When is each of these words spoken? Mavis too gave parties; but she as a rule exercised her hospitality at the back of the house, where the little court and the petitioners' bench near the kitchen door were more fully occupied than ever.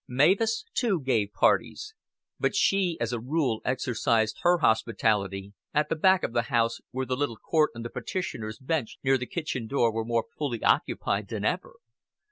Mavis 0.07 0.65
too 0.73 0.99
gave 0.99 1.31
parties; 1.31 1.93
but 2.39 2.55
she 2.55 2.97
as 2.99 3.13
a 3.13 3.19
rule 3.19 3.61
exercised 3.63 4.39
her 4.41 4.57
hospitality 4.57 5.53
at 5.75 5.89
the 5.89 5.95
back 5.95 6.23
of 6.23 6.33
the 6.33 6.41
house, 6.49 6.79
where 6.89 7.05
the 7.05 7.15
little 7.15 7.37
court 7.37 7.69
and 7.75 7.85
the 7.85 7.89
petitioners' 7.91 8.57
bench 8.57 8.97
near 9.03 9.19
the 9.19 9.27
kitchen 9.27 9.67
door 9.67 9.93
were 9.93 10.03
more 10.03 10.25
fully 10.35 10.63
occupied 10.63 11.27
than 11.27 11.45
ever. 11.45 11.75